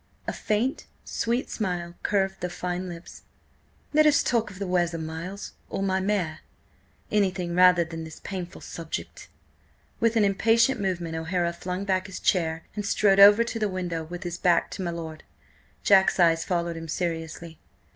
[0.25, 3.21] A faint, sweet smile curved the fine lips.
[3.93, 6.39] "Let us talk of the weather, Miles, or my mare.
[7.11, 9.29] Anything rather than this painful subject."
[9.99, 14.03] With an impatient movement O'Hara flung back his chair and strode over to the window
[14.03, 15.21] with his back to my lord.
[15.83, 17.59] Jack's eyes followed him seriously.